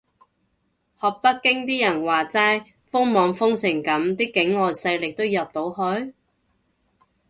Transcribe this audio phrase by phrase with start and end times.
[0.99, 6.15] 學北京啲人話齋，封網封成噉啲境外勢力都入到去？